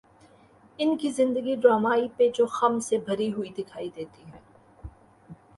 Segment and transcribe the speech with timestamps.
[0.79, 4.39] ان کی زندگی ڈرامائی پیچ و خم سے بھری ہوئی دکھائی دیتی ہے